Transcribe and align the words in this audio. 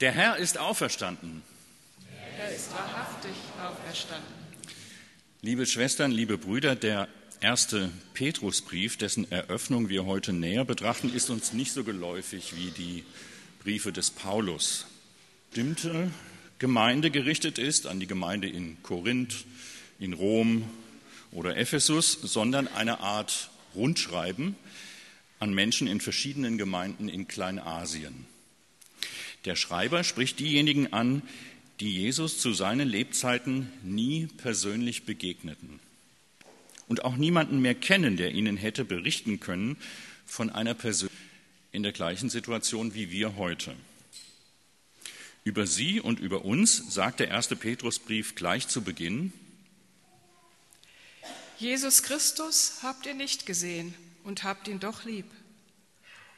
Der 0.00 0.12
Herr 0.12 0.36
ist 0.36 0.58
auferstanden. 0.58 1.42
Er 2.38 2.54
ist 2.54 2.72
wahrhaftig 2.72 3.32
auferstanden. 3.60 4.32
Liebe 5.42 5.66
Schwestern, 5.66 6.12
liebe 6.12 6.38
Brüder, 6.38 6.76
der 6.76 7.08
erste 7.40 7.90
Petrusbrief, 8.14 8.96
dessen 8.96 9.28
Eröffnung 9.32 9.88
wir 9.88 10.06
heute 10.06 10.32
näher 10.32 10.64
betrachten, 10.64 11.12
ist 11.12 11.30
uns 11.30 11.52
nicht 11.52 11.72
so 11.72 11.82
geläufig 11.82 12.54
wie 12.54 12.70
die 12.70 13.04
Briefe 13.64 13.92
des 13.92 14.12
Paulus. 14.12 14.86
Bestimmte 15.50 16.12
Gemeinde 16.60 17.10
gerichtet 17.10 17.58
ist, 17.58 17.88
an 17.88 17.98
die 17.98 18.06
Gemeinde 18.06 18.48
in 18.48 18.80
Korinth, 18.84 19.46
in 19.98 20.12
Rom 20.12 20.70
oder 21.32 21.56
Ephesus, 21.56 22.12
sondern 22.22 22.68
eine 22.68 23.00
Art 23.00 23.50
Rundschreiben 23.74 24.54
an 25.40 25.52
Menschen 25.52 25.88
in 25.88 26.00
verschiedenen 26.00 26.56
Gemeinden 26.56 27.08
in 27.08 27.26
Kleinasien. 27.26 28.26
Der 29.48 29.56
Schreiber 29.56 30.04
spricht 30.04 30.40
diejenigen 30.40 30.92
an, 30.92 31.22
die 31.80 31.90
Jesus 31.90 32.38
zu 32.38 32.52
seinen 32.52 32.86
Lebzeiten 32.86 33.72
nie 33.82 34.26
persönlich 34.26 35.04
begegneten 35.04 35.80
und 36.86 37.02
auch 37.02 37.16
niemanden 37.16 37.58
mehr 37.62 37.74
kennen, 37.74 38.18
der 38.18 38.32
ihnen 38.32 38.58
hätte 38.58 38.84
berichten 38.84 39.40
können 39.40 39.78
von 40.26 40.50
einer 40.50 40.74
Person 40.74 41.08
in 41.72 41.82
der 41.82 41.92
gleichen 41.92 42.28
Situation 42.28 42.92
wie 42.92 43.10
wir 43.10 43.36
heute. 43.36 43.74
Über 45.44 45.66
sie 45.66 46.02
und 46.02 46.20
über 46.20 46.44
uns 46.44 46.92
sagt 46.92 47.18
der 47.18 47.28
erste 47.28 47.56
Petrusbrief 47.56 48.34
gleich 48.34 48.68
zu 48.68 48.82
Beginn, 48.82 49.32
Jesus 51.56 52.02
Christus 52.02 52.80
habt 52.82 53.06
ihr 53.06 53.14
nicht 53.14 53.46
gesehen 53.46 53.94
und 54.24 54.44
habt 54.44 54.68
ihn 54.68 54.78
doch 54.78 55.06
lieb. 55.06 55.24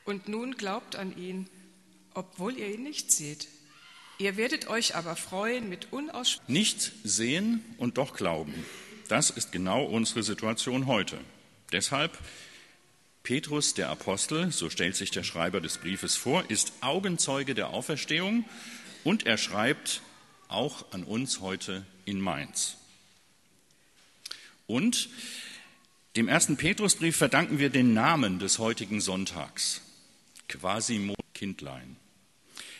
Und 0.05 0.29
nun 0.29 0.55
glaubt 0.55 0.95
an 0.95 1.19
ihn, 1.19 1.51
obwohl 2.15 2.57
ihr 2.57 2.75
ihn 2.75 2.83
nicht 2.83 3.11
seht. 3.13 3.49
Ihr 4.19 4.37
werdet 4.37 4.69
euch 4.69 4.97
aber 4.97 5.17
freuen 5.17 5.69
mit 5.69 5.93
unaussprechlichen. 5.93 6.53
Nicht 6.53 6.93
sehen 7.05 7.65
und 7.79 7.97
doch 7.97 8.15
glauben. 8.15 8.55
Das 9.09 9.31
ist 9.31 9.51
genau 9.51 9.85
unsere 9.85 10.23
Situation 10.23 10.87
heute. 10.87 11.19
Deshalb 11.73 12.19
Petrus 13.23 13.75
der 13.75 13.89
Apostel, 13.91 14.51
so 14.51 14.71
stellt 14.71 14.97
sich 14.97 15.11
der 15.11 15.25
Schreiber 15.25 15.61
des 15.61 15.79
Briefes 15.79 16.17
vor, 16.17 16.45
ist 16.49 16.73
Augenzeuge 16.81 17.55
der 17.55 17.71
Auferstehung 17.71 18.45
und 19.05 19.27
er 19.27 19.37
schreibt 19.37 20.03
auch 20.49 20.93
an 20.93 21.05
uns 21.05 21.41
heute 21.41 21.87
in 22.05 22.21
Mainz. 22.21 22.77
Und 24.67 25.09
dem 26.17 26.29
ersten 26.29 26.57
Petrusbrief 26.57 27.17
verdanken 27.17 27.59
wir 27.59 27.71
den 27.71 27.95
Namen 27.95 28.39
des 28.39 28.59
heutigen 28.59 29.01
Sonntags, 29.01 29.81
Quasimo 30.49 31.15
Kindlein. 31.35 31.97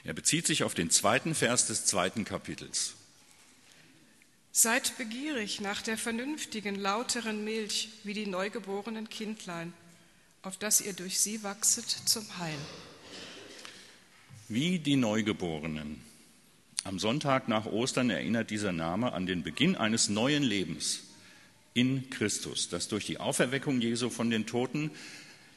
Er 0.05 0.15
bezieht 0.15 0.47
sich 0.47 0.63
auf 0.63 0.75
den 0.75 0.91
zweiten 0.91 1.35
Vers 1.35 1.67
des 1.67 1.85
zweiten 1.85 2.25
Kapitels. 2.25 2.95
Seid 4.53 4.99
begierig 4.99 5.61
nach 5.61 5.83
der 5.83 5.97
vernünftigen, 5.97 6.75
lauteren 6.75 7.45
Milch 7.45 7.89
wie 8.03 8.15
die 8.15 8.27
neugeborenen 8.27 9.09
Kindlein, 9.09 9.73
auf 10.43 10.57
dass 10.57 10.81
ihr 10.81 10.93
durch 10.93 11.21
sie 11.21 11.43
wachset 11.43 11.89
zum 11.89 12.27
Heil. 12.39 12.59
Wie 14.49 14.81
die 14.81 14.97
Neugeborenen. 14.97 16.03
Am 16.83 16.99
Sonntag 16.99 17.47
nach 17.47 17.67
Ostern 17.67 18.11
erinnert 18.11 18.51
dieser 18.51 18.73
Name 18.73 19.13
an 19.13 19.27
den 19.27 19.45
Beginn 19.45 19.77
eines 19.77 20.09
neuen 20.09 20.43
Lebens 20.43 21.03
in 21.75 22.11
Christus, 22.11 22.69
das 22.69 22.89
durch 22.89 23.07
die 23.07 23.19
Auferweckung 23.19 23.81
Jesu 23.81 24.11
von 24.11 24.31
den 24.31 24.47
Toten 24.47 24.91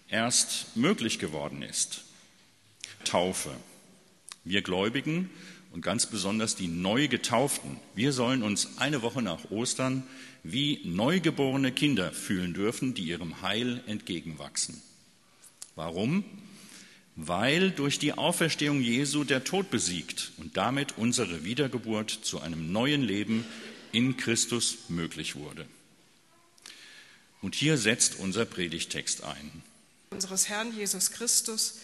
erst 0.10 0.76
möglich 0.76 1.18
geworden 1.18 1.64
ist. 1.64 2.04
Taufe. 3.06 3.56
Wir 4.44 4.62
Gläubigen 4.62 5.30
und 5.72 5.82
ganz 5.82 6.06
besonders 6.06 6.56
die 6.56 6.68
Neugetauften, 6.68 7.78
wir 7.96 8.14
sollen 8.14 8.44
uns 8.44 8.78
eine 8.78 9.02
Woche 9.02 9.22
nach 9.22 9.52
Ostern 9.52 10.04
wie 10.44 10.82
neugeborene 10.84 11.72
Kinder 11.72 12.12
fühlen 12.12 12.54
dürfen, 12.54 12.94
die 12.94 13.04
ihrem 13.04 13.42
Heil 13.42 13.82
entgegenwachsen. 13.88 14.82
Warum? 15.76 16.26
Weil 17.16 17.72
durch 17.72 18.00
die 18.00 18.14
Auferstehung 18.14 18.82
Jesu 18.82 19.24
der 19.24 19.44
Tod 19.44 19.70
besiegt 19.70 20.32
und 20.38 20.58
damit 20.58 20.98
unsere 20.98 21.46
Wiedergeburt 21.46 22.10
zu 22.10 22.42
einem 22.42 22.72
neuen 22.72 23.02
Leben 23.02 23.46
in 23.92 24.18
Christus 24.18 24.90
möglich 24.90 25.36
wurde. 25.36 25.66
Und 27.42 27.56
hier 27.56 27.78
setzt 27.78 28.20
unser 28.20 28.46
Predigtext 28.46 29.24
ein. 29.24 29.64
Unseres 30.12 30.50
Herrn 30.50 30.76
Jesus 30.76 31.12
Christus, 31.12 31.80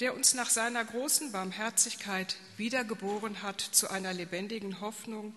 der 0.00 0.14
uns 0.14 0.34
nach 0.34 0.50
seiner 0.50 0.84
großen 0.84 1.32
Barmherzigkeit 1.32 2.36
wiedergeboren 2.56 3.42
hat 3.42 3.60
zu 3.60 3.88
einer 3.90 4.12
lebendigen 4.12 4.80
Hoffnung 4.80 5.34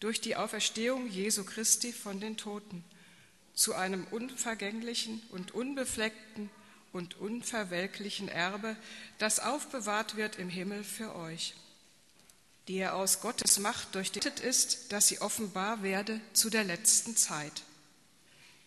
durch 0.00 0.20
die 0.20 0.36
Auferstehung 0.36 1.08
Jesu 1.08 1.44
Christi 1.44 1.92
von 1.92 2.20
den 2.20 2.38
Toten, 2.38 2.82
zu 3.54 3.74
einem 3.74 4.06
unvergänglichen 4.10 5.22
und 5.30 5.52
unbefleckten 5.52 6.48
und 6.92 7.20
unverwelklichen 7.20 8.28
Erbe, 8.28 8.74
das 9.18 9.38
aufbewahrt 9.38 10.16
wird 10.16 10.36
im 10.36 10.48
Himmel 10.48 10.82
für 10.82 11.14
euch, 11.14 11.54
die 12.68 12.78
er 12.78 12.96
aus 12.96 13.20
Gottes 13.20 13.58
Macht 13.58 13.94
durchdichtet 13.94 14.40
ist, 14.40 14.92
dass 14.92 15.08
sie 15.08 15.20
offenbar 15.20 15.82
werde 15.82 16.20
zu 16.32 16.48
der 16.48 16.64
letzten 16.64 17.16
Zeit. 17.16 17.62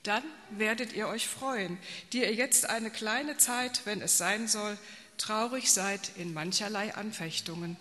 Dann 0.03 0.23
werdet 0.51 0.93
ihr 0.93 1.07
euch 1.07 1.27
freuen, 1.27 1.77
die 2.11 2.19
ihr 2.19 2.33
jetzt 2.33 2.69
eine 2.69 2.91
kleine 2.91 3.37
Zeit, 3.37 3.85
wenn 3.85 4.01
es 4.01 4.17
sein 4.17 4.47
soll, 4.47 4.77
traurig 5.17 5.71
seid 5.71 6.11
in 6.17 6.33
mancherlei 6.33 6.93
Anfechtungen, 6.95 7.77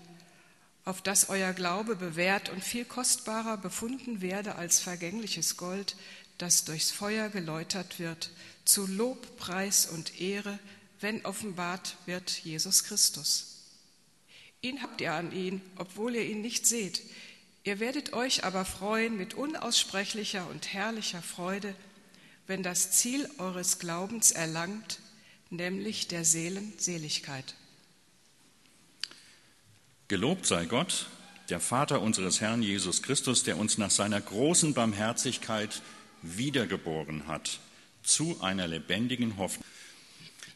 auf 0.85 1.03
dass 1.03 1.29
euer 1.29 1.53
Glaube 1.53 1.97
bewährt 1.97 2.49
und 2.49 2.63
viel 2.63 2.85
kostbarer 2.85 3.57
befunden 3.57 4.21
werde 4.21 4.57
als 4.57 4.81
vergängliches 4.81 5.57
Gold, 5.57 5.97
das 6.39 6.65
durchs 6.65 6.91
Feuer 6.91 7.29
geläutert 7.29 7.99
wird, 7.99 8.31
zu 8.65 8.87
Lob, 8.87 9.37
Preis 9.37 9.87
und 9.87 10.21
Ehre, 10.21 10.59
wenn 11.01 11.25
offenbart 11.25 11.97
wird 12.07 12.31
Jesus 12.31 12.85
Christus. 12.85 13.53
Ihn 14.61 14.83
habt 14.83 15.01
ihr 15.01 15.13
an 15.13 15.33
ihn, 15.33 15.61
obwohl 15.77 16.15
ihr 16.15 16.25
ihn 16.25 16.41
nicht 16.41 16.67
seht. 16.67 17.03
Ihr 17.65 17.81
werdet 17.81 18.13
euch 18.13 18.45
aber 18.45 18.65
freuen 18.65 19.17
mit 19.17 19.35
unaussprechlicher 19.35 20.49
und 20.49 20.73
herrlicher 20.73 21.23
Freude, 21.23 21.75
wenn 22.47 22.63
das 22.63 22.93
Ziel 22.93 23.29
eures 23.39 23.79
Glaubens 23.79 24.31
erlangt, 24.31 24.99
nämlich 25.53 26.09
der 26.09 26.25
Seelenseligkeit. 26.25 27.55
Gelobt 30.09 30.47
sei 30.47 30.65
Gott, 30.65 31.07
der 31.49 31.61
Vater 31.61 32.03
unseres 32.03 32.41
Herrn 32.41 32.63
Jesus 32.63 33.03
Christus, 33.03 33.45
der 33.45 33.59
uns 33.59 33.79
nach 33.79 33.91
seiner 33.91 34.21
großen 34.21 34.75
Barmherzigkeit 34.75 35.83
wiedergeboren 36.23 37.27
hat 37.27 37.61
zu 38.03 38.41
einer 38.41 38.67
lebendigen 38.67 39.37
Hoffnung. 39.37 39.65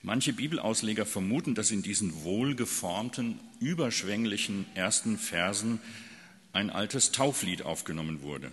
Manche 0.02 0.32
Bibelausleger 0.32 1.04
vermuten, 1.04 1.54
dass 1.54 1.70
in 1.70 1.82
diesen 1.82 2.22
wohlgeformten, 2.22 3.40
überschwänglichen 3.60 4.66
ersten 4.74 5.18
Versen 5.18 5.80
ein 6.52 6.70
altes 6.70 7.12
Tauflied 7.12 7.62
aufgenommen 7.62 8.22
wurde. 8.22 8.50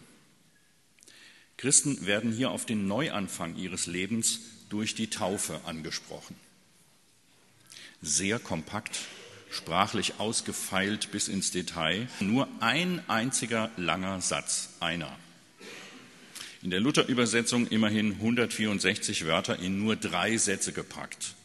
Christen 1.57 2.05
werden 2.05 2.31
hier 2.31 2.51
auf 2.51 2.65
den 2.65 2.87
Neuanfang 2.87 3.55
ihres 3.55 3.85
Lebens 3.85 4.41
durch 4.73 4.95
die 4.95 5.07
Taufe 5.07 5.61
angesprochen. 5.65 6.35
Sehr 8.01 8.39
kompakt, 8.39 9.01
sprachlich 9.51 10.15
ausgefeilt 10.17 11.11
bis 11.11 11.27
ins 11.27 11.51
Detail, 11.51 12.07
nur 12.19 12.47
ein 12.59 13.07
einziger 13.07 13.69
langer 13.77 14.19
Satz, 14.19 14.69
einer. 14.79 15.15
In 16.63 16.71
der 16.71 16.79
Luther-Übersetzung 16.79 17.67
immerhin 17.67 18.13
164 18.13 19.27
Wörter 19.27 19.59
in 19.59 19.77
nur 19.77 19.95
drei 19.95 20.37
Sätze 20.37 20.73
gepackt. 20.73 21.35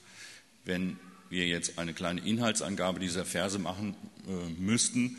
Wenn 0.65 0.99
wir 1.29 1.47
jetzt 1.47 1.79
eine 1.79 1.93
kleine 1.93 2.23
Inhaltsangabe 2.23 2.99
dieser 2.99 3.27
Verse 3.27 3.59
machen 3.59 3.95
äh, 4.27 4.31
müssten, 4.59 5.19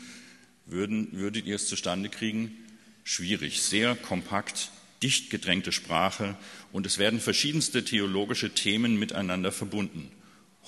würden, 0.66 1.12
würdet 1.12 1.46
ihr 1.46 1.54
es 1.54 1.68
zustande 1.68 2.08
kriegen? 2.08 2.56
Schwierig, 3.04 3.62
sehr 3.62 3.94
kompakt, 3.94 4.72
dicht 5.02 5.30
gedrängte 5.30 5.72
Sprache 5.72 6.36
und 6.72 6.86
es 6.86 6.98
werden 6.98 7.20
verschiedenste 7.20 7.84
theologische 7.84 8.54
Themen 8.54 8.98
miteinander 8.98 9.52
verbunden. 9.52 10.10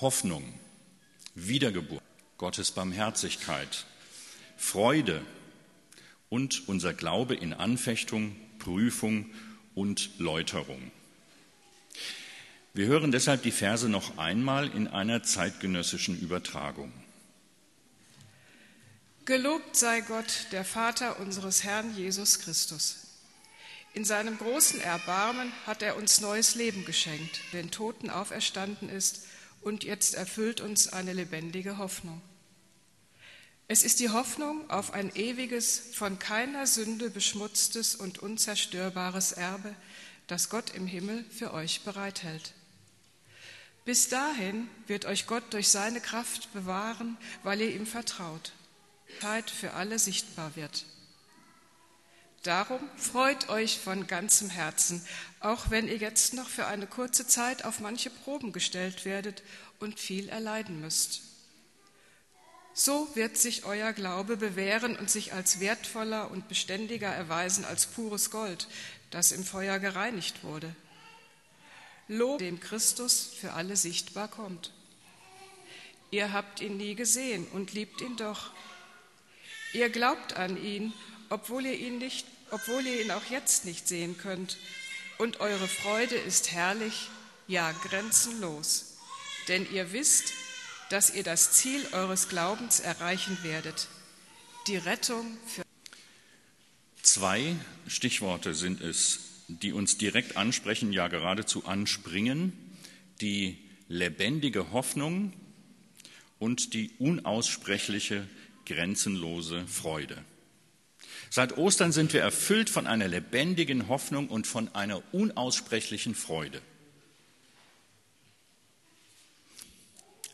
Hoffnung, 0.01 0.43
Wiedergeburt, 1.35 2.01
Gottes 2.37 2.71
Barmherzigkeit, 2.71 3.85
Freude 4.57 5.21
und 6.29 6.67
unser 6.67 6.93
Glaube 6.93 7.35
in 7.35 7.53
Anfechtung, 7.53 8.35
Prüfung 8.59 9.29
und 9.75 10.09
Läuterung. 10.17 10.91
Wir 12.73 12.87
hören 12.87 13.11
deshalb 13.11 13.43
die 13.43 13.51
Verse 13.51 13.87
noch 13.87 14.17
einmal 14.17 14.67
in 14.75 14.87
einer 14.87 15.21
zeitgenössischen 15.21 16.19
Übertragung. 16.19 16.91
Gelobt 19.25 19.75
sei 19.75 20.01
Gott, 20.01 20.47
der 20.51 20.65
Vater 20.65 21.19
unseres 21.19 21.63
Herrn 21.63 21.95
Jesus 21.95 22.39
Christus 22.39 23.02
in 23.93 24.05
seinem 24.05 24.37
großen 24.37 24.81
Erbarmen 24.81 25.51
hat 25.67 25.83
er 25.83 25.95
uns 25.95 26.19
neues 26.19 26.55
Leben 26.55 26.83
geschenkt, 26.83 27.39
den 27.53 27.69
Toten 27.69 28.09
auferstanden 28.09 28.89
ist 28.89 29.27
und 29.61 29.83
jetzt 29.83 30.15
erfüllt 30.15 30.61
uns 30.61 30.91
eine 30.91 31.13
lebendige 31.13 31.77
Hoffnung. 31.77 32.21
Es 33.67 33.83
ist 33.83 33.99
die 33.99 34.09
Hoffnung 34.09 34.69
auf 34.69 34.93
ein 34.93 35.15
ewiges, 35.15 35.81
von 35.93 36.19
keiner 36.19 36.67
Sünde 36.67 37.09
beschmutztes 37.09 37.95
und 37.95 38.19
unzerstörbares 38.19 39.31
Erbe, 39.31 39.73
das 40.27 40.49
Gott 40.49 40.71
im 40.75 40.87
Himmel 40.87 41.23
für 41.29 41.53
euch 41.53 41.81
bereithält. 41.81 42.53
Bis 43.85 44.09
dahin 44.09 44.69
wird 44.87 45.05
euch 45.05 45.27
Gott 45.27 45.43
durch 45.51 45.69
seine 45.69 46.01
Kraft 46.01 46.51
bewahren, 46.53 47.17
weil 47.43 47.61
ihr 47.61 47.73
ihm 47.73 47.85
vertraut. 47.85 48.53
Zeit 49.21 49.49
für 49.49 49.73
alle 49.73 49.99
sichtbar 49.99 50.55
wird. 50.55 50.85
Darum 52.43 52.81
freut 52.97 53.47
euch 53.47 53.79
von 53.79 54.05
ganzem 54.05 54.49
Herzen, 54.49 55.05
auch 55.39 55.69
wenn 55.69 55.87
ihr 55.87 55.95
jetzt 55.95 56.33
noch 56.33 56.49
für 56.49 56.65
eine 56.65 56.87
kurze 56.87 57.25
Zeit 57.25 57.63
auf 57.63 57.79
manche 57.79 58.09
Proben 58.09 58.51
gestellt 58.51 59.05
werdet 59.05 59.43
und 59.79 59.97
viel 59.97 60.27
erleiden 60.27 60.81
müsst. 60.81 61.21
So 62.73 63.07
wird 63.15 63.37
sich 63.37 63.63
euer 63.63 63.93
Glaube 63.93 64.35
bewähren 64.35 64.97
und 64.97 65.09
sich 65.09 65.31
als 65.31 65.61
wertvoller 65.61 66.31
und 66.31 66.49
beständiger 66.49 67.07
erweisen 67.07 67.63
als 67.63 67.85
pures 67.85 68.29
Gold, 68.29 68.67
das 69.09 69.31
im 69.31 69.45
Feuer 69.45 69.79
gereinigt 69.79 70.43
wurde. 70.43 70.75
Lob 72.09 72.39
dem 72.39 72.59
Christus 72.59 73.29
für 73.39 73.53
alle 73.53 73.77
sichtbar 73.77 74.27
kommt. 74.27 74.73
Ihr 76.11 76.33
habt 76.33 76.59
ihn 76.59 76.75
nie 76.75 76.95
gesehen 76.95 77.47
und 77.53 77.73
liebt 77.73 78.01
ihn 78.01 78.17
doch. 78.17 78.51
Ihr 79.73 79.89
glaubt 79.89 80.33
an 80.37 80.61
ihn, 80.63 80.93
obwohl 81.29 81.65
ihr 81.65 81.77
ihn 81.77 81.97
nicht 81.97 82.25
obwohl 82.53 82.85
ihr 82.85 83.01
ihn 83.01 83.09
auch 83.09 83.25
jetzt 83.31 83.65
nicht 83.65 83.87
sehen 83.87 84.15
könnt. 84.17 84.57
Und 85.17 85.39
eure 85.39 85.67
Freude 85.67 86.15
ist 86.15 86.51
herrlich, 86.51 87.09
ja 87.47 87.71
grenzenlos. 87.71 88.97
Denn 89.47 89.67
ihr 89.73 89.91
wisst, 89.91 90.33
dass 90.89 91.13
ihr 91.13 91.23
das 91.23 91.53
Ziel 91.53 91.81
eures 91.93 92.29
Glaubens 92.29 92.79
erreichen 92.79 93.37
werdet, 93.41 93.87
die 94.67 94.77
Rettung 94.77 95.37
für. 95.47 95.63
Zwei 97.01 97.55
Stichworte 97.87 98.53
sind 98.53 98.81
es, 98.81 99.19
die 99.47 99.73
uns 99.73 99.97
direkt 99.97 100.37
ansprechen, 100.37 100.93
ja 100.93 101.07
geradezu 101.07 101.65
anspringen, 101.65 102.53
die 103.19 103.57
lebendige 103.87 104.71
Hoffnung 104.71 105.33
und 106.37 106.73
die 106.75 106.91
unaussprechliche, 106.99 108.27
grenzenlose 108.65 109.65
Freude. 109.67 110.23
Seit 111.29 111.57
Ostern 111.57 111.91
sind 111.91 112.13
wir 112.13 112.21
erfüllt 112.21 112.69
von 112.69 112.85
einer 112.85 113.07
lebendigen 113.07 113.87
Hoffnung 113.87 114.27
und 114.27 114.45
von 114.45 114.73
einer 114.75 115.01
unaussprechlichen 115.13 116.15
Freude. 116.15 116.61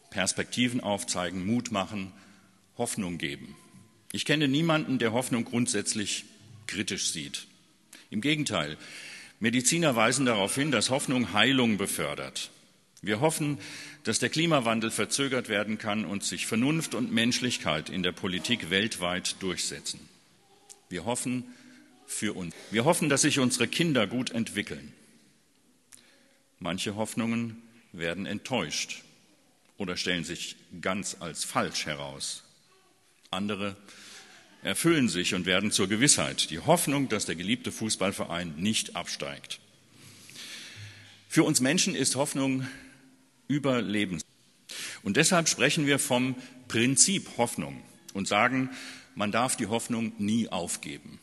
Perspektiven 0.10 0.82
aufzeigen, 0.82 1.46
Mut 1.46 1.72
machen, 1.72 2.12
Hoffnung 2.78 3.18
geben. 3.18 3.56
Ich 4.12 4.26
kenne 4.26 4.48
niemanden, 4.48 5.00
der 5.00 5.14
Hoffnung 5.14 5.46
grundsätzlich 5.46 6.26
kritisch 6.68 7.12
sieht. 7.12 7.48
Im 8.10 8.22
Gegenteil, 8.22 8.78
Mediziner 9.40 9.96
weisen 9.96 10.26
darauf 10.26 10.56
hin, 10.56 10.72
dass 10.72 10.90
Hoffnung 10.90 11.32
Heilung 11.32 11.78
befördert. 11.78 12.50
Wir 13.02 13.22
hoffen, 13.22 13.60
dass 14.04 14.20
der 14.20 14.30
Klimawandel 14.30 14.92
verzögert 14.92 15.48
werden 15.48 15.78
kann 15.78 16.04
und 16.04 16.24
sich 16.24 16.46
Vernunft 16.46 16.96
und 16.96 17.14
Menschlichkeit 17.14 17.90
in 17.90 18.04
der 18.04 18.12
Politik 18.12 18.70
weltweit 18.70 19.42
durchsetzen. 19.42 20.00
Wir 20.90 21.06
hoffen 21.06 21.46
für 22.06 22.36
uns. 22.36 22.54
Wir 22.72 22.84
hoffen, 22.86 23.08
dass 23.08 23.22
sich 23.22 23.40
unsere 23.40 23.68
Kinder 23.68 24.08
gut 24.08 24.32
entwickeln. 24.32 24.94
Manche 26.60 26.96
Hoffnungen 26.96 27.62
werden 27.94 28.26
enttäuscht 28.26 29.04
oder 29.78 29.96
stellen 29.96 30.26
sich 30.26 30.58
ganz 30.82 31.18
als 31.20 31.46
falsch 31.46 31.86
heraus. 31.86 32.44
Andere 33.32 33.78
erfüllen 34.62 35.08
sich 35.08 35.36
und 35.36 35.46
werden 35.46 35.72
zur 35.72 35.88
Gewissheit. 35.88 36.50
Die 36.50 36.60
Hoffnung, 36.60 37.08
dass 37.08 37.26
der 37.26 37.36
geliebte 37.36 37.72
Fußballverein 37.72 38.56
nicht 38.58 38.98
absteigt. 38.98 39.60
Für 41.30 41.44
uns 41.44 41.62
Menschen 41.62 41.96
ist 41.96 42.16
Hoffnung 42.16 42.68
überlebens. 43.50 44.24
Und 45.04 45.18
deshalb 45.18 45.50
sprechen 45.50 45.86
wir 45.86 46.00
vom 46.00 46.36
Prinzip 46.70 47.38
Hoffnung 47.38 47.82
und 48.14 48.28
sagen, 48.28 48.70
man 49.16 49.34
darf 49.34 49.58
die 49.58 49.68
Hoffnung 49.68 50.14
nie 50.18 50.48
aufgeben, 50.48 51.20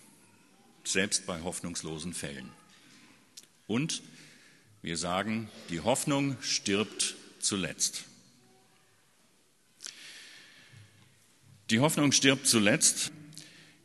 selbst 0.84 1.24
bei 1.24 1.40
hoffnungslosen 1.40 2.12
Fällen. 2.12 2.50
Und 3.66 4.02
wir 4.82 4.96
sagen, 4.96 5.48
die 5.70 5.80
Hoffnung 5.80 6.36
stirbt 6.40 7.16
zuletzt. 7.38 8.04
Die 11.70 11.80
Hoffnung 11.80 12.12
stirbt 12.12 12.46
zuletzt. 12.46 13.10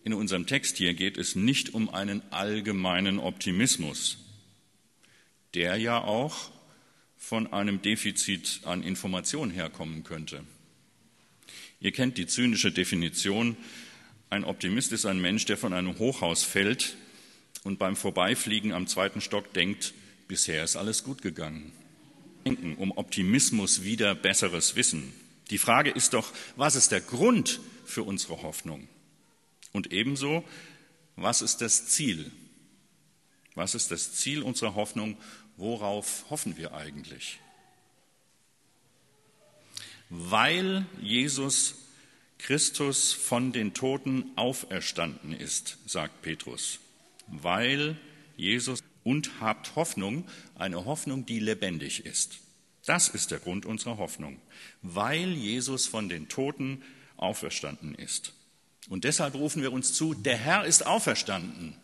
In 0.03 0.13
unserem 0.13 0.47
Text 0.47 0.77
hier 0.77 0.93
geht 0.93 1.17
es 1.17 1.35
nicht 1.35 1.73
um 1.73 1.89
einen 1.89 2.21
allgemeinen 2.31 3.19
Optimismus, 3.19 4.17
der 5.53 5.77
ja 5.77 5.99
auch 6.03 6.51
von 7.21 7.53
einem 7.53 7.81
Defizit 7.81 8.61
an 8.65 8.81
Information 8.83 9.51
herkommen 9.51 10.03
könnte. 10.03 10.43
Ihr 11.79 11.91
kennt 11.91 12.17
die 12.17 12.27
zynische 12.27 12.71
Definition 12.71 13.55
ein 14.31 14.45
Optimist 14.45 14.93
ist 14.93 15.05
ein 15.05 15.19
Mensch, 15.19 15.43
der 15.43 15.57
von 15.57 15.73
einem 15.73 15.99
Hochhaus 15.99 16.43
fällt 16.43 16.95
und 17.63 17.79
beim 17.79 17.97
Vorbeifliegen 17.97 18.71
am 18.71 18.87
zweiten 18.87 19.19
Stock 19.19 19.51
denkt, 19.51 19.93
bisher 20.29 20.63
ist 20.63 20.77
alles 20.77 21.03
gut 21.03 21.21
gegangen. 21.21 21.73
Denken 22.45 22.75
um 22.75 22.97
Optimismus 22.97 23.83
wieder 23.83 24.15
besseres 24.15 24.77
Wissen. 24.77 25.11
Die 25.49 25.57
Frage 25.57 25.89
ist 25.89 26.13
doch, 26.13 26.31
was 26.55 26.75
ist 26.75 26.93
der 26.93 27.01
Grund 27.01 27.59
für 27.83 28.03
unsere 28.03 28.41
Hoffnung? 28.41 28.87
Und 29.73 29.91
ebenso, 29.91 30.45
was 31.17 31.41
ist 31.41 31.57
das 31.57 31.87
Ziel? 31.87 32.31
Was 33.55 33.75
ist 33.75 33.91
das 33.91 34.13
Ziel 34.13 34.43
unserer 34.43 34.75
Hoffnung? 34.75 35.17
Worauf 35.61 36.25
hoffen 36.31 36.57
wir 36.57 36.73
eigentlich? 36.73 37.39
Weil 40.09 40.87
Jesus 40.99 41.75
Christus 42.39 43.13
von 43.13 43.51
den 43.51 43.75
Toten 43.75 44.25
auferstanden 44.37 45.33
ist, 45.33 45.77
sagt 45.85 46.23
Petrus, 46.23 46.79
weil 47.27 47.95
Jesus 48.37 48.83
und 49.03 49.39
habt 49.39 49.75
Hoffnung, 49.75 50.27
eine 50.55 50.85
Hoffnung, 50.85 51.27
die 51.27 51.37
lebendig 51.37 52.07
ist. 52.07 52.39
Das 52.87 53.07
ist 53.07 53.29
der 53.29 53.37
Grund 53.37 53.67
unserer 53.67 53.99
Hoffnung, 53.99 54.41
weil 54.81 55.29
Jesus 55.33 55.85
von 55.85 56.09
den 56.09 56.27
Toten 56.27 56.81
auferstanden 57.17 57.93
ist. 57.93 58.33
Und 58.89 59.03
deshalb 59.03 59.35
rufen 59.35 59.61
wir 59.61 59.71
uns 59.71 59.93
zu, 59.93 60.15
der 60.15 60.37
Herr 60.37 60.65
ist 60.65 60.87
auferstanden. 60.87 61.77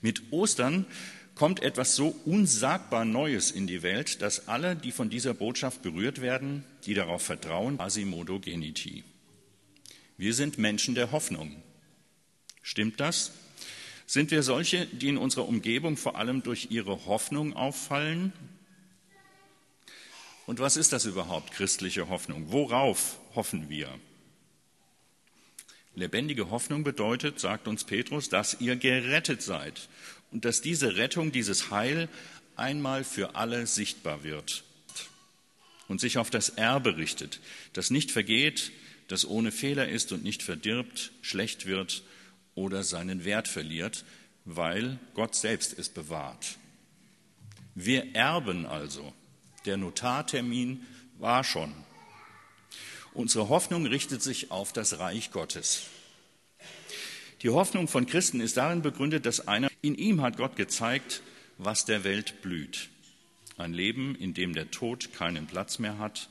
Mit 0.00 0.32
Ostern 0.32 0.86
kommt 1.34 1.62
etwas 1.62 1.96
so 1.96 2.14
unsagbar 2.24 3.04
Neues 3.04 3.50
in 3.50 3.66
die 3.66 3.82
Welt, 3.82 4.22
dass 4.22 4.48
alle, 4.48 4.76
die 4.76 4.92
von 4.92 5.10
dieser 5.10 5.34
Botschaft 5.34 5.82
berührt 5.82 6.20
werden, 6.20 6.64
die 6.84 6.94
darauf 6.94 7.22
vertrauen, 7.22 7.80
Asimodo 7.80 8.40
geniti. 8.40 9.04
Wir 10.18 10.34
sind 10.34 10.58
Menschen 10.58 10.94
der 10.94 11.12
Hoffnung. 11.12 11.62
Stimmt 12.62 13.00
das? 13.00 13.32
Sind 14.06 14.30
wir 14.32 14.42
solche, 14.42 14.86
die 14.86 15.08
in 15.08 15.16
unserer 15.16 15.48
Umgebung 15.48 15.96
vor 15.96 16.16
allem 16.16 16.42
durch 16.42 16.68
ihre 16.70 17.06
Hoffnung 17.06 17.54
auffallen? 17.54 18.32
Und 20.46 20.58
was 20.58 20.76
ist 20.76 20.92
das 20.92 21.04
überhaupt, 21.04 21.52
christliche 21.52 22.08
Hoffnung? 22.08 22.50
Worauf 22.50 23.18
hoffen 23.34 23.70
wir? 23.70 23.88
Lebendige 25.94 26.50
Hoffnung 26.50 26.84
bedeutet, 26.84 27.40
sagt 27.40 27.66
uns 27.66 27.84
Petrus, 27.84 28.28
dass 28.28 28.60
ihr 28.60 28.76
gerettet 28.76 29.42
seid 29.42 29.88
und 30.30 30.44
dass 30.44 30.60
diese 30.60 30.96
Rettung, 30.96 31.32
dieses 31.32 31.70
Heil 31.70 32.08
einmal 32.56 33.04
für 33.04 33.34
alle 33.34 33.66
sichtbar 33.66 34.22
wird 34.22 34.64
und 35.88 36.00
sich 36.00 36.18
auf 36.18 36.30
das 36.30 36.50
Erbe 36.50 36.96
richtet, 36.96 37.40
das 37.72 37.90
nicht 37.90 38.10
vergeht, 38.10 38.70
das 39.08 39.26
ohne 39.26 39.50
Fehler 39.50 39.88
ist 39.88 40.12
und 40.12 40.22
nicht 40.22 40.42
verdirbt, 40.42 41.10
schlecht 41.20 41.66
wird 41.66 42.04
oder 42.54 42.84
seinen 42.84 43.24
Wert 43.24 43.48
verliert, 43.48 44.04
weil 44.44 44.98
Gott 45.14 45.34
selbst 45.34 45.76
es 45.76 45.88
bewahrt. 45.88 46.58
Wir 47.74 48.14
erben 48.14 48.66
also. 48.66 49.12
Der 49.66 49.76
Notartermin 49.76 50.86
war 51.18 51.44
schon. 51.44 51.72
Unsere 53.12 53.48
Hoffnung 53.48 53.86
richtet 53.86 54.22
sich 54.22 54.50
auf 54.50 54.72
das 54.72 54.98
Reich 54.98 55.32
Gottes. 55.32 55.82
Die 57.42 57.48
Hoffnung 57.48 57.88
von 57.88 58.06
Christen 58.06 58.40
ist 58.40 58.56
darin 58.56 58.82
begründet, 58.82 59.26
dass 59.26 59.48
einer, 59.48 59.68
in 59.82 59.94
ihm 59.94 60.20
hat 60.22 60.36
Gott 60.36 60.56
gezeigt, 60.56 61.22
was 61.58 61.84
der 61.84 62.04
Welt 62.04 62.42
blüht. 62.42 62.88
Ein 63.56 63.72
Leben, 63.72 64.14
in 64.14 64.34
dem 64.34 64.54
der 64.54 64.70
Tod 64.70 65.12
keinen 65.12 65.46
Platz 65.46 65.78
mehr 65.78 65.98
hat, 65.98 66.28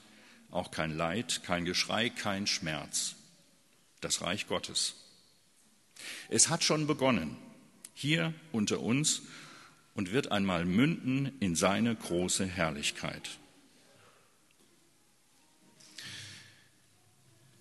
auch 0.52 0.72
kein 0.72 0.96
Leid, 0.96 1.42
kein 1.44 1.66
Geschrei, 1.66 2.10
kein 2.10 2.48
Schmerz. 2.48 3.16
Das 4.02 4.22
Reich 4.22 4.48
Gottes. 4.48 4.96
Es 6.30 6.50
hat 6.50 6.64
schon 6.64 6.88
begonnen, 6.88 7.36
hier 7.94 8.34
unter 8.52 8.80
uns 8.80 9.24
und 9.96 10.14
wird 10.14 10.32
einmal 10.32 10.64
münden 10.64 11.34
in 11.40 11.56
seine 11.56 11.94
große 11.94 12.46
Herrlichkeit. 12.46 13.38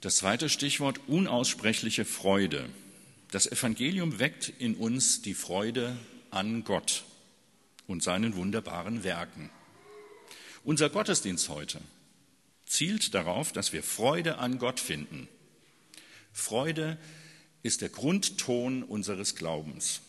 Das 0.01 0.19
zweite 0.19 0.49
Stichwort 0.49 1.01
unaussprechliche 1.09 2.05
Freude. 2.05 2.69
Das 3.33 3.51
Evangelium 3.51 4.21
weckt 4.21 4.53
in 4.61 4.77
uns 4.77 5.23
die 5.23 5.35
Freude 5.35 5.97
an 6.31 6.63
Gott 6.63 7.05
und 7.89 8.03
seinen 8.03 8.37
wunderbaren 8.37 9.03
Werken. 9.03 9.51
Unser 10.63 10.89
Gottesdienst 10.89 11.49
heute 11.49 11.81
zielt 12.65 13.13
darauf, 13.13 13.51
dass 13.53 13.73
wir 13.73 13.83
Freude 13.83 14.39
an 14.39 14.59
Gott 14.59 14.79
finden. 14.79 15.27
Freude 16.33 16.97
ist 17.65 17.81
der 17.81 17.89
Grundton 17.89 18.85
unseres 18.85 19.35
Glaubens. 19.35 20.01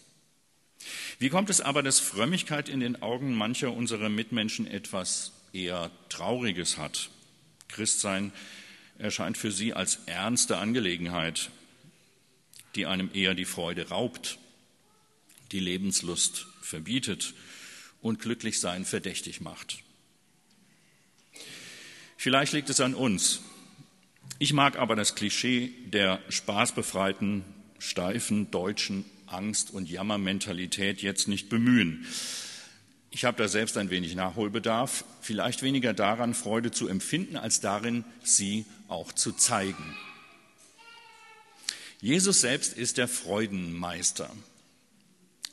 Wie 1.17 1.29
kommt 1.29 1.50
es 1.50 1.62
aber, 1.62 1.81
dass 1.81 2.00
Frömmigkeit 2.00 2.69
in 2.69 2.79
den 2.79 3.01
Augen 3.01 3.34
mancher 3.34 3.74
unserer 3.74 4.10
Mitmenschen 4.10 4.67
etwas 4.67 5.31
eher 5.51 5.89
Trauriges 6.10 6.77
hat? 6.77 7.10
Christsein 7.69 8.31
erscheint 9.00 9.38
für 9.38 9.51
sie 9.51 9.74
als 9.74 10.00
ernste 10.06 10.58
Angelegenheit, 10.58 11.50
die 12.75 12.86
einem 12.86 13.10
eher 13.13 13.34
die 13.34 13.46
Freude 13.46 13.89
raubt, 13.89 14.38
die 15.51 15.60
Lebenslust 15.60 16.46
verbietet 16.62 17.34
und 18.01 18.20
Glücklichsein 18.20 18.86
verdächtig 18.86 19.41
macht. 19.41 19.79
Vielleicht 22.18 22.53
liegt 22.53 22.70
es 22.70 22.82
an 22.82 22.94
uns. 22.94 23.41
Ich 24.38 24.53
mag 24.53 24.77
aber 24.77 24.96
das 24.96 25.15
Klischee 25.15 25.72
der 25.86 26.20
spaßbefreiten, 26.29 27.44
steifen 27.79 28.51
deutschen 28.51 29.06
Angst- 29.25 29.72
und 29.72 29.89
Jammermentalität 29.89 31.01
jetzt 31.01 31.27
nicht 31.27 31.50
bemühen. 31.50 32.06
Ich 33.12 33.25
habe 33.25 33.38
da 33.38 33.48
selbst 33.48 33.77
ein 33.77 33.89
wenig 33.89 34.15
Nachholbedarf, 34.15 35.03
vielleicht 35.22 35.63
weniger 35.63 35.94
daran, 35.94 36.34
Freude 36.34 36.72
zu 36.72 36.88
empfinden, 36.88 37.38
als 37.38 37.60
darin, 37.60 38.03
sie 38.22 38.65
auch 38.89 39.12
zu 39.12 39.31
zeigen. 39.31 39.96
Jesus 42.01 42.41
selbst 42.41 42.74
ist 42.74 42.98
der 42.98 43.08
Freudenmeister. 43.08 44.29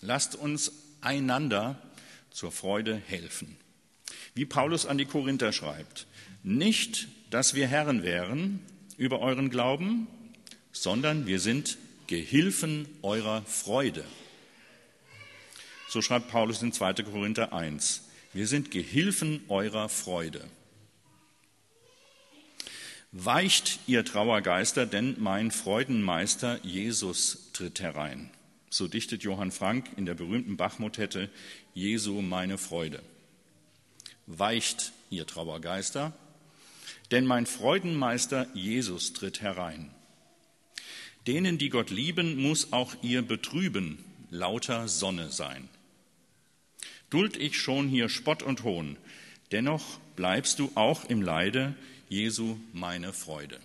Lasst 0.00 0.36
uns 0.36 0.72
einander 1.00 1.80
zur 2.30 2.52
Freude 2.52 2.96
helfen. 3.06 3.56
Wie 4.34 4.44
Paulus 4.44 4.86
an 4.86 4.98
die 4.98 5.06
Korinther 5.06 5.52
schreibt, 5.52 6.06
nicht, 6.42 7.08
dass 7.30 7.54
wir 7.54 7.66
Herren 7.66 8.02
wären 8.02 8.60
über 8.96 9.20
euren 9.20 9.50
Glauben, 9.50 10.06
sondern 10.72 11.26
wir 11.26 11.40
sind 11.40 11.78
Gehilfen 12.06 12.86
eurer 13.02 13.42
Freude. 13.42 14.04
So 15.88 16.02
schreibt 16.02 16.28
Paulus 16.28 16.62
in 16.62 16.72
2. 16.72 16.94
Korinther 17.04 17.52
1. 17.52 18.02
Wir 18.32 18.46
sind 18.46 18.70
Gehilfen 18.70 19.40
eurer 19.48 19.88
Freude. 19.88 20.44
Weicht 23.18 23.78
ihr 23.86 24.04
Trauergeister, 24.04 24.84
denn 24.84 25.16
mein 25.18 25.50
Freudenmeister 25.50 26.60
Jesus 26.62 27.50
tritt 27.54 27.80
herein. 27.80 28.28
So 28.68 28.88
dichtet 28.88 29.22
Johann 29.22 29.52
Frank 29.52 29.88
in 29.96 30.04
der 30.04 30.12
berühmten 30.12 30.58
Bachmotette 30.58 31.30
Jesu 31.72 32.20
meine 32.20 32.58
Freude. 32.58 33.02
Weicht 34.26 34.92
ihr 35.08 35.26
Trauergeister, 35.26 36.12
denn 37.10 37.24
mein 37.24 37.46
Freudenmeister 37.46 38.48
Jesus 38.52 39.14
tritt 39.14 39.40
herein. 39.40 39.90
Denen, 41.26 41.56
die 41.56 41.70
Gott 41.70 41.88
lieben, 41.88 42.36
muss 42.36 42.74
auch 42.74 42.96
ihr 43.00 43.22
Betrüben 43.22 44.04
lauter 44.28 44.88
Sonne 44.88 45.30
sein. 45.30 45.70
Duld 47.08 47.38
ich 47.38 47.58
schon 47.58 47.88
hier 47.88 48.10
Spott 48.10 48.42
und 48.42 48.62
Hohn, 48.62 48.98
dennoch 49.52 49.98
bleibst 50.16 50.58
du 50.58 50.70
auch 50.74 51.06
im 51.06 51.22
Leide, 51.22 51.74
Jesu 52.08 52.56
meine 52.72 53.12
Freude. 53.12 53.58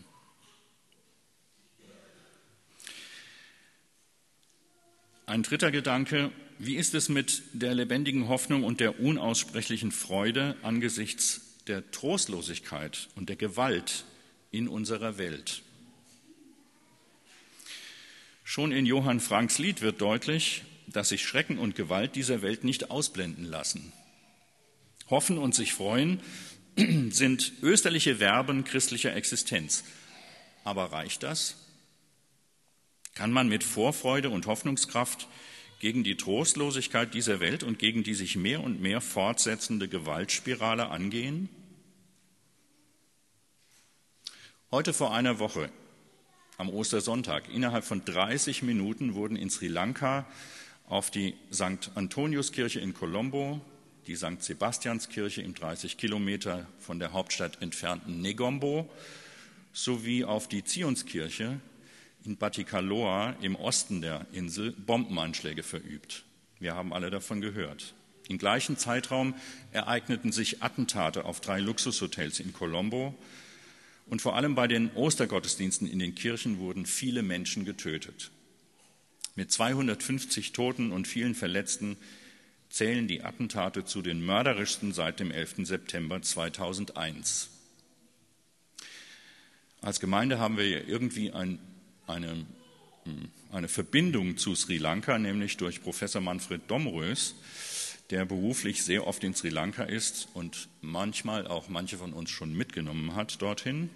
Ein 5.27 5.43
dritter 5.43 5.71
Gedanke, 5.71 6.31
wie 6.57 6.75
ist 6.75 6.95
es 6.95 7.07
mit 7.07 7.43
der 7.53 7.75
lebendigen 7.75 8.27
Hoffnung 8.27 8.63
und 8.63 8.79
der 8.79 8.99
unaussprechlichen 8.99 9.91
Freude 9.91 10.57
angesichts 10.63 11.57
der 11.67 11.91
Trostlosigkeit 11.91 13.09
und 13.15 13.29
der 13.29 13.35
Gewalt 13.35 14.05
in 14.49 14.67
unserer 14.67 15.17
Welt? 15.19 15.61
Schon 18.43 18.71
in 18.71 18.85
Johann 18.85 19.19
Franks 19.19 19.59
Lied 19.59 19.81
wird 19.81 20.01
deutlich, 20.01 20.63
dass 20.87 21.09
sich 21.09 21.23
Schrecken 21.25 21.59
und 21.59 21.75
Gewalt 21.75 22.15
dieser 22.15 22.41
Welt 22.41 22.63
nicht 22.63 22.89
ausblenden 22.89 23.45
lassen. 23.45 23.93
Hoffen 25.09 25.37
und 25.37 25.53
sich 25.53 25.73
freuen 25.73 26.19
sind 27.09 27.53
österliche 27.61 28.17
Verben 28.17 28.63
christlicher 28.63 29.15
Existenz. 29.15 29.83
Aber 30.63 30.91
reicht 30.91 31.23
das? 31.23 31.57
Kann 33.15 33.31
man 33.31 33.49
mit 33.49 33.63
Vorfreude 33.63 34.29
und 34.29 34.45
Hoffnungskraft 34.45 35.27
gegen 35.79 36.03
die 36.03 36.15
Trostlosigkeit 36.15 37.13
dieser 37.13 37.39
Welt 37.39 37.63
und 37.63 37.79
gegen 37.79 38.03
die 38.03 38.13
sich 38.13 38.35
mehr 38.35 38.61
und 38.61 38.81
mehr 38.81 39.01
fortsetzende 39.01 39.87
Gewaltspirale 39.87 40.87
angehen? 40.89 41.49
Heute 44.71 44.93
vor 44.93 45.13
einer 45.13 45.39
Woche, 45.39 45.69
am 46.57 46.69
Ostersonntag, 46.69 47.49
innerhalb 47.49 47.83
von 47.83 48.05
30 48.05 48.61
Minuten 48.61 49.15
wurden 49.15 49.35
in 49.35 49.49
Sri 49.49 49.67
Lanka 49.67 50.25
auf 50.87 51.11
die 51.11 51.33
St. 51.51 51.91
Antoniuskirche 51.95 52.79
in 52.79 52.93
Colombo, 52.93 53.59
die 54.07 54.15
St. 54.15 54.41
Sebastianskirche 54.41 55.41
im 55.41 55.53
30 55.53 55.97
Kilometer 55.97 56.67
von 56.79 56.99
der 56.99 57.13
Hauptstadt 57.13 57.61
entfernten 57.61 58.21
Negombo 58.21 58.89
sowie 59.73 60.23
auf 60.25 60.47
die 60.47 60.63
Zionskirche 60.63 61.59
in 62.25 62.37
Batikaloa 62.37 63.35
im 63.41 63.55
Osten 63.55 64.01
der 64.01 64.25
Insel 64.31 64.71
Bombenanschläge 64.71 65.63
verübt. 65.63 66.23
Wir 66.59 66.75
haben 66.75 66.93
alle 66.93 67.09
davon 67.09 67.41
gehört. 67.41 67.93
Im 68.27 68.37
gleichen 68.37 68.77
Zeitraum 68.77 69.35
ereigneten 69.71 70.31
sich 70.31 70.61
Attentate 70.61 71.25
auf 71.25 71.41
drei 71.41 71.59
Luxushotels 71.59 72.39
in 72.39 72.53
Colombo 72.53 73.15
und 74.07 74.21
vor 74.21 74.35
allem 74.35 74.55
bei 74.55 74.67
den 74.67 74.91
Ostergottesdiensten 74.91 75.87
in 75.87 75.99
den 75.99 76.15
Kirchen 76.15 76.59
wurden 76.59 76.85
viele 76.85 77.23
Menschen 77.23 77.65
getötet. 77.65 78.31
Mit 79.35 79.51
250 79.51 80.51
Toten 80.51 80.91
und 80.91 81.07
vielen 81.07 81.35
Verletzten 81.35 81.97
zählen 82.71 83.07
die 83.07 83.23
Attentate 83.23 83.85
zu 83.85 84.01
den 84.01 84.25
mörderischsten 84.25 84.93
seit 84.93 85.19
dem 85.19 85.29
11. 85.29 85.67
September 85.67 86.21
2001. 86.21 87.49
Als 89.81 89.99
Gemeinde 89.99 90.39
haben 90.39 90.57
wir 90.57 90.87
irgendwie 90.87 91.31
ein, 91.31 91.59
eine, 92.07 92.45
hm, 93.03 93.29
eine 93.51 93.67
Verbindung 93.67 94.37
zu 94.37 94.55
Sri 94.55 94.77
Lanka, 94.77 95.19
nämlich 95.19 95.57
durch 95.57 95.83
Professor 95.83 96.21
Manfred 96.21 96.61
Domrös, 96.67 97.35
der 98.09 98.25
beruflich 98.25 98.83
sehr 98.83 99.05
oft 99.05 99.23
in 99.23 99.33
Sri 99.33 99.49
Lanka 99.49 99.83
ist 99.83 100.29
und 100.33 100.69
manchmal 100.81 101.47
auch 101.47 101.67
manche 101.67 101.97
von 101.97 102.13
uns 102.13 102.29
schon 102.29 102.53
mitgenommen 102.53 103.15
hat 103.15 103.41
dorthin. 103.41 103.89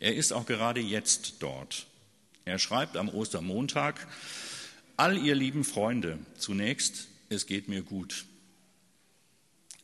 Er 0.00 0.14
ist 0.14 0.32
auch 0.32 0.46
gerade 0.46 0.80
jetzt 0.80 1.36
dort. 1.40 1.86
Er 2.44 2.58
schreibt 2.58 2.96
am 2.96 3.08
Ostermontag, 3.08 4.06
all 4.96 5.18
ihr 5.18 5.34
lieben 5.34 5.64
Freunde, 5.64 6.18
zunächst, 6.36 7.08
es 7.28 7.46
geht 7.46 7.68
mir 7.68 7.82
gut. 7.82 8.24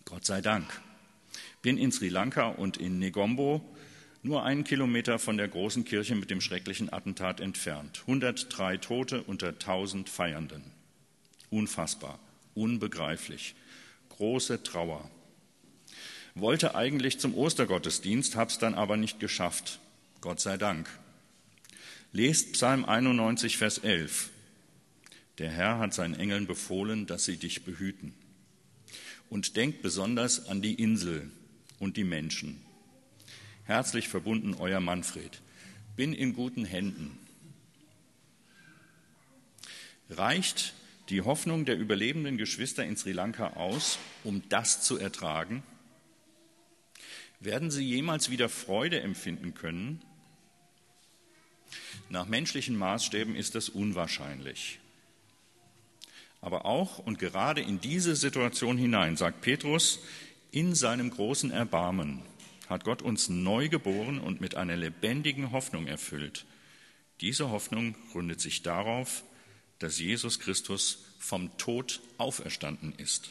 Gott 0.05 0.25
sei 0.25 0.41
Dank. 0.41 0.81
Bin 1.63 1.79
in 1.79 1.93
Sri 1.93 2.09
Lanka 2.09 2.49
und 2.49 2.77
in 2.77 2.99
Negombo, 2.99 3.63
nur 4.23 4.45
einen 4.45 4.65
Kilometer 4.65 5.19
von 5.19 5.37
der 5.37 5.49
großen 5.49 5.85
Kirche 5.85 6.15
mit 6.15 6.31
dem 6.31 6.41
schrecklichen 6.41 6.93
Attentat 6.93 7.41
entfernt. 7.41 8.03
103 8.03 8.77
Tote 8.79 9.23
unter 9.23 9.49
1000 9.49 10.09
Feiernden. 10.09 10.63
Unfassbar, 11.51 12.19
unbegreiflich. 12.55 13.55
Große 14.11 14.63
Trauer. 14.63 15.11
Wollte 16.35 16.75
eigentlich 16.75 17.19
zum 17.19 17.35
Ostergottesdienst, 17.35 18.37
hab's 18.37 18.59
dann 18.59 18.75
aber 18.75 18.97
nicht 18.97 19.21
geschafft. 19.21 19.81
Gott 20.21 20.41
sei 20.41 20.57
Dank. 20.57 20.89
Lest 22.13 22.53
Psalm 22.53 22.85
91, 22.85 23.57
Vers 23.57 23.79
11. 23.79 24.32
Der 25.43 25.51
Herr 25.51 25.81
hat 25.81 25.93
seinen 25.93 26.15
Engeln 26.15 26.47
befohlen, 26.47 27.07
dass 27.07 27.25
sie 27.25 27.37
dich 27.37 27.65
behüten. 27.65 28.15
Und 29.29 29.57
denkt 29.57 29.83
besonders 29.83 30.47
an 30.47 30.63
die 30.63 30.75
Insel 30.75 31.33
und 31.81 31.97
die 31.97 32.05
Menschen. 32.05 32.61
Herzlich 33.65 34.07
verbunden, 34.07 34.55
euer 34.55 34.79
Manfred. 34.79 35.43
Bin 35.97 36.13
in 36.13 36.35
guten 36.35 36.65
Händen. 36.65 37.19
Reicht 40.11 40.75
die 41.09 41.23
Hoffnung 41.23 41.65
der 41.65 41.77
überlebenden 41.77 42.39
Geschwister 42.39 42.85
in 42.85 42.97
Sri 42.97 43.11
Lanka 43.11 43.55
aus, 43.55 43.99
um 44.23 44.49
das 44.49 44.83
zu 44.83 44.97
ertragen? 44.97 45.65
Werden 47.41 47.73
sie 47.73 47.83
jemals 47.83 48.31
wieder 48.31 48.49
Freude 48.49 49.01
empfinden 49.01 49.55
können? 49.55 50.03
Nach 52.11 52.27
menschlichen 52.27 52.77
Maßstäben 52.77 53.35
ist 53.35 53.57
das 53.57 53.69
unwahrscheinlich. 53.69 54.79
Aber 56.43 56.67
auch 56.67 56.99
und 56.99 57.19
gerade 57.19 57.63
in 57.63 57.81
diese 57.81 58.17
Situation 58.17 58.77
hinein, 58.77 59.17
sagt 59.17 59.41
Petrus, 59.41 60.01
in 60.51 60.75
seinem 60.75 61.09
großen 61.09 61.51
Erbarmen 61.51 62.21
hat 62.69 62.85
Gott 62.85 63.01
uns 63.01 63.29
neu 63.29 63.69
geboren 63.69 64.19
und 64.19 64.41
mit 64.41 64.57
einer 64.57 64.77
lebendigen 64.77 65.53
Hoffnung 65.53 65.87
erfüllt. 65.87 66.45
Diese 67.21 67.51
Hoffnung 67.51 67.95
gründet 68.11 68.41
sich 68.41 68.63
darauf, 68.63 69.23
dass 69.79 70.01
Jesus 70.01 70.41
Christus 70.41 71.05
vom 71.19 71.57
Tod 71.59 72.01
auferstanden 72.19 72.93
ist. 72.97 73.31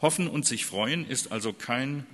Hoffen 0.00 0.28
und 0.28 0.46
sich 0.46 0.64
freuen 0.64 1.06
ist 1.06 1.30
also 1.30 1.52
kein 1.52 2.06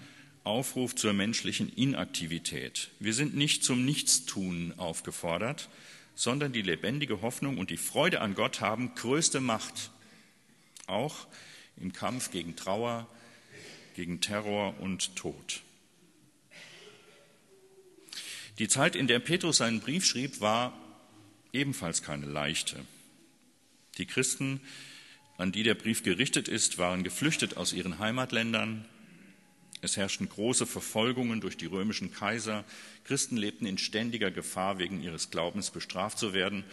Aufruf 0.43 0.95
zur 0.95 1.13
menschlichen 1.13 1.73
Inaktivität. 1.73 2.91
Wir 2.99 3.15
sind 3.15 3.37
nicht 3.37 3.65
zum 3.65 3.85
Nichtstun 3.85 4.75
aufgefordert, 4.77 5.69
sondern 6.19 6.53
die 6.53 6.63
lebendige 6.63 7.23
Hoffnung 7.23 7.59
und 7.59 7.71
die 7.71 7.77
Freude 7.77 8.21
an 8.21 8.35
Gott 8.35 8.61
haben 8.61 8.93
größte 8.97 9.41
Macht, 9.41 9.93
auch 10.89 11.29
im 11.77 11.93
Kampf 11.93 12.33
gegen 12.33 12.57
Trauer, 12.57 13.07
gegen 13.95 14.21
Terror 14.21 14.75
und 14.81 15.15
Tod. 15.15 15.63
Die 18.59 18.67
Zeit, 18.67 18.97
in 18.97 19.07
der 19.07 19.21
Petrus 19.21 19.59
seinen 19.59 19.79
Brief 19.79 20.05
schrieb, 20.05 20.41
war 20.41 20.77
ebenfalls 21.53 22.03
keine 22.03 22.27
leichte. 22.27 22.85
Die 23.99 24.07
Christen, 24.07 24.61
an 25.37 25.53
die 25.53 25.63
der 25.63 25.77
Brief 25.77 26.03
gerichtet 26.03 26.49
ist, 26.49 26.79
waren 26.79 27.05
geflüchtet 27.05 27.57
aus 27.57 27.73
ihren 27.73 28.01
Heimatländern. 28.01 28.85
Es 29.81 29.97
herrschten 29.97 30.29
große 30.29 30.67
Verfolgungen 30.67 31.41
durch 31.41 31.57
die 31.57 31.67
römischen 31.67 32.13
Kaiser. 32.13 32.65
Christen 33.05 33.37
lebten 33.37 33.67
in 33.67 33.79
ständiger 33.79 34.31
Gefahr, 34.31 34.79
wegen 34.79 35.03
ihres 35.03 35.31
Glaubens 35.31 35.71
bestraft 35.71 36.19
zu 36.19 36.33
werden, 36.33 36.65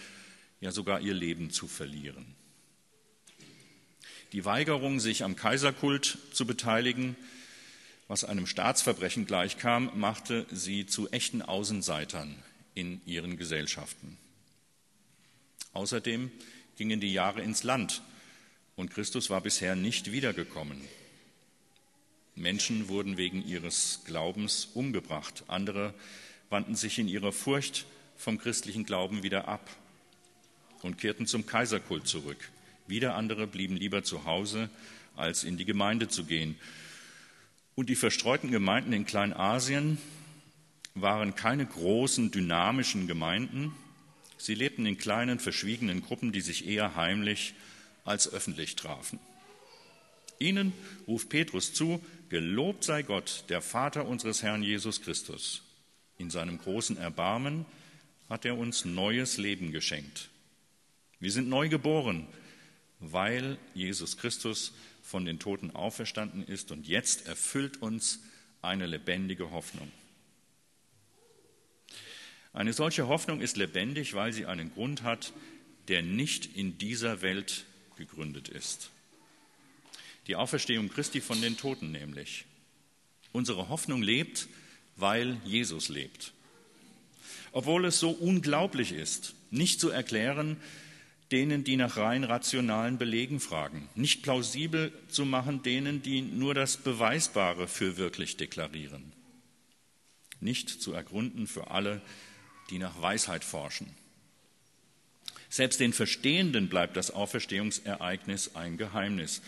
ja 0.60 0.72
sogar 0.72 1.02
ihr 1.02 1.14
Leben 1.14 1.52
zu 1.52 1.68
verlieren. 1.68 2.26
Die 4.32 4.44
Weigerung, 4.44 5.00
sich 5.00 5.24
am 5.24 5.36
Kaiserkult 5.36 6.18
zu 6.34 6.46
beteiligen, 6.46 7.16
was 8.08 8.24
einem 8.24 8.48
Staatsverbrechen 8.48 9.26
gleichkam, 9.26 9.92
machte 9.96 10.46
sie 10.52 10.86
zu 10.86 11.10
echten 11.10 11.42
Außenseitern 11.42 12.36
in 12.74 13.02
ihren 13.06 13.38
Gesellschaften. 13.38 14.18
Außerdem 15.74 16.32
gingen 16.76 17.00
die 17.00 17.14
Jahre 17.14 17.42
ins 17.42 17.64
Land 17.64 18.02
und 18.76 18.92
Christus 18.92 19.30
war 19.30 19.42
bisher 19.42 19.76
nicht 19.76 20.12
wiedergekommen. 20.12 20.82
Menschen 22.36 22.90
wurden 22.90 23.18
wegen 23.18 23.46
ihres 23.46 24.02
Glaubens 24.06 24.70
umgebracht, 24.74 25.44
andere 25.48 25.94
wandten 26.50 26.76
sich 26.76 27.00
in 27.00 27.08
ihrer 27.08 27.32
Furcht 27.32 27.86
vom 28.18 28.38
christlichen 28.38 28.86
Glauben 28.86 29.24
wieder 29.24 29.48
ab 29.48 29.70
und 30.82 30.98
kehrten 30.98 31.28
zum 31.28 31.46
Kaiserkult 31.46 32.08
zurück. 32.08 32.52
Wieder 32.88 33.16
andere 33.16 33.48
blieben 33.48 33.78
lieber 33.78 34.04
zu 34.04 34.26
Hause, 34.26 34.70
als 35.16 35.44
in 35.44 35.58
die 35.58 35.66
Gemeinde 35.66 36.08
zu 36.08 36.26
gehen. 36.26 36.58
Und 37.74 37.90
die 37.90 37.96
verstreuten 37.96 38.52
Gemeinden 38.52 38.94
in 38.94 39.06
Kleinasien 39.06 39.98
waren 40.94 41.36
keine 41.36 41.66
großen, 41.66 42.32
dynamischen 42.32 43.08
Gemeinden. 43.08 43.74
Sie 44.38 44.56
lebten 44.56 44.86
in 44.86 44.98
kleinen, 44.98 45.40
verschwiegenen 45.40 46.02
Gruppen, 46.02 46.32
die 46.32 46.42
sich 46.42 46.68
eher 46.68 46.96
heimlich 46.96 47.54
als 48.04 48.32
öffentlich 48.32 48.76
trafen. 48.76 49.20
Ihnen 50.40 50.74
ruft 51.08 51.30
Petrus 51.30 51.74
zu, 51.74 52.02
gelobt 52.30 52.84
sei 52.84 53.04
Gott, 53.04 53.46
der 53.50 53.62
Vater 53.62 54.08
unseres 54.08 54.44
Herrn 54.44 54.64
Jesus 54.64 55.02
Christus. 55.02 55.64
In 56.18 56.30
seinem 56.30 56.58
großen 56.58 56.98
Erbarmen 56.98 57.66
hat 58.30 58.46
er 58.46 58.58
uns 58.58 58.86
neues 58.86 59.38
Leben 59.38 59.72
geschenkt. 59.72 60.30
Wir 61.20 61.32
sind 61.32 61.50
neu 61.50 61.70
geboren, 61.70 62.28
weil 63.00 63.58
Jesus 63.74 64.18
Christus 64.18 64.74
von 65.02 65.26
den 65.26 65.40
Toten 65.40 65.72
auferstanden 65.72 66.44
ist 66.44 66.72
und 66.72 66.88
jetzt 66.88 67.28
erfüllt 67.28 67.82
uns 67.82 68.22
eine 68.62 68.86
lebendige 68.86 69.52
Hoffnung. 69.52 69.92
Eine 72.54 72.74
solche 72.74 73.08
Hoffnung 73.08 73.42
ist 73.42 73.58
lebendig, 73.58 74.14
weil 74.14 74.34
sie 74.34 74.46
einen 74.46 74.74
Grund 74.74 75.04
hat, 75.04 75.34
der 75.88 76.02
nicht 76.02 76.56
in 76.56 76.78
dieser 76.78 77.22
Welt 77.22 77.66
gegründet 77.98 78.50
ist. 78.50 78.92
Die 80.28 80.36
Auferstehung 80.36 80.90
Christi 80.90 81.22
von 81.22 81.42
den 81.42 81.58
Toten 81.58 81.92
nämlich. 81.92 82.46
Unsere 83.32 83.70
Hoffnung 83.70 84.02
lebt, 84.02 84.48
weil 84.96 85.38
Jesus 85.44 85.90
lebt. 85.90 86.34
Obwohl 87.52 87.86
es 87.86 88.00
so 88.00 88.10
unglaublich 88.10 88.92
ist, 88.92 89.36
nicht 89.52 89.80
zu 89.80 89.90
erklären, 89.90 90.58
denen, 91.32 91.64
die 91.64 91.76
nach 91.76 91.98
rein 91.98 92.24
rationalen 92.24 92.98
Belegen 92.98 93.40
fragen, 93.40 93.90
nicht 93.96 94.24
plausibel 94.24 94.92
zu 95.10 95.26
machen 95.26 95.64
denen, 95.64 96.02
die 96.02 96.22
nur 96.22 96.54
das 96.54 96.78
Beweisbare 96.78 97.68
für 97.68 97.98
wirklich 97.98 98.38
deklarieren, 98.38 99.12
nicht 100.40 100.70
zu 100.70 100.94
ergründen 100.94 101.48
für 101.48 101.72
alle, 101.72 102.02
die 102.70 102.80
nach 102.80 103.02
Weisheit 103.02 103.44
forschen. 103.44 103.88
Selbst 105.50 105.80
den 105.80 105.94
Verstehenden 105.94 106.70
bleibt 106.70 106.98
das 106.98 107.12
Auferstehungsereignis 107.12 108.56
ein 108.56 108.78
Geheimnis. 108.78 109.42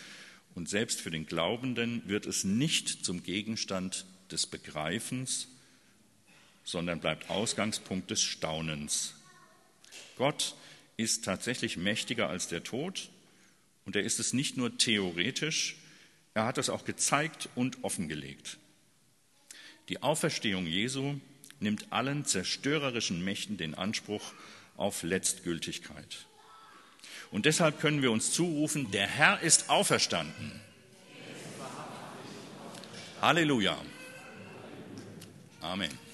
Und 0.57 0.67
selbst 0.67 1.01
für 1.01 1.11
den 1.11 1.27
Glaubenden 1.27 2.01
wird 2.07 2.25
es 2.25 2.43
nicht 2.43 3.05
zum 3.05 3.21
Gegenstand 3.21 4.07
des 4.31 4.47
Begreifens, 4.47 5.49
sondern 6.63 6.99
bleibt 6.99 7.29
Ausgangspunkt 7.29 8.09
des 8.09 8.23
Staunens. 8.23 9.13
Gott 10.15 10.55
ist 10.97 11.23
tatsächlich 11.23 11.77
mächtiger 11.77 12.27
als 12.27 12.47
der 12.47 12.63
Tod 12.63 13.11
und 13.85 13.95
er 13.95 14.01
ist 14.01 14.19
es 14.19 14.33
nicht 14.33 14.57
nur 14.57 14.75
theoretisch, 14.79 15.75
er 16.33 16.45
hat 16.45 16.57
es 16.57 16.69
auch 16.69 16.85
gezeigt 16.85 17.49
und 17.53 17.83
offengelegt. 17.83 18.57
Die 19.89 20.01
Auferstehung 20.01 20.65
Jesu 20.65 21.19
nimmt 21.59 21.93
allen 21.93 22.25
zerstörerischen 22.25 23.23
Mächten 23.23 23.57
den 23.57 23.75
Anspruch 23.75 24.33
auf 24.75 25.03
Letztgültigkeit. 25.03 26.25
Und 27.31 27.45
deshalb 27.45 27.79
können 27.79 28.01
wir 28.01 28.11
uns 28.11 28.31
zurufen, 28.31 28.91
der 28.91 29.07
Herr 29.07 29.41
ist 29.41 29.69
auferstanden. 29.69 30.51
Halleluja. 33.21 33.77
Amen. 35.61 36.06